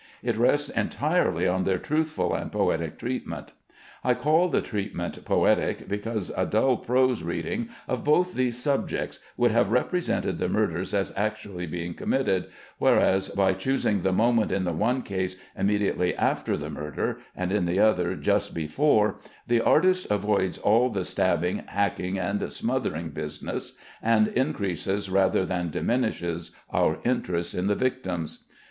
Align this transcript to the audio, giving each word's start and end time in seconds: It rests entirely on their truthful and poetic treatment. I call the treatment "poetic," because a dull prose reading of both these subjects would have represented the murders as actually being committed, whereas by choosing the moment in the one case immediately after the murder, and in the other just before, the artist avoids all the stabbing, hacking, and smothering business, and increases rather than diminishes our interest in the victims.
It 0.23 0.35
rests 0.35 0.69
entirely 0.69 1.47
on 1.47 1.63
their 1.63 1.77
truthful 1.77 2.33
and 2.33 2.51
poetic 2.51 2.97
treatment. 2.97 3.53
I 4.03 4.15
call 4.15 4.49
the 4.49 4.59
treatment 4.59 5.23
"poetic," 5.25 5.87
because 5.87 6.31
a 6.35 6.43
dull 6.43 6.77
prose 6.77 7.21
reading 7.21 7.69
of 7.87 8.03
both 8.03 8.33
these 8.33 8.57
subjects 8.57 9.19
would 9.37 9.51
have 9.51 9.69
represented 9.69 10.39
the 10.39 10.49
murders 10.49 10.95
as 10.95 11.13
actually 11.15 11.67
being 11.67 11.93
committed, 11.93 12.45
whereas 12.79 13.29
by 13.29 13.53
choosing 13.53 13.99
the 13.99 14.11
moment 14.11 14.51
in 14.51 14.63
the 14.63 14.73
one 14.73 15.03
case 15.03 15.35
immediately 15.55 16.15
after 16.15 16.57
the 16.57 16.71
murder, 16.71 17.19
and 17.35 17.51
in 17.51 17.65
the 17.65 17.77
other 17.79 18.15
just 18.15 18.55
before, 18.55 19.19
the 19.45 19.61
artist 19.61 20.07
avoids 20.09 20.57
all 20.57 20.89
the 20.89 21.05
stabbing, 21.05 21.59
hacking, 21.67 22.17
and 22.17 22.51
smothering 22.51 23.09
business, 23.09 23.77
and 24.01 24.29
increases 24.29 25.11
rather 25.11 25.45
than 25.45 25.69
diminishes 25.69 26.49
our 26.71 26.97
interest 27.03 27.53
in 27.53 27.67
the 27.67 27.75
victims. 27.75 28.45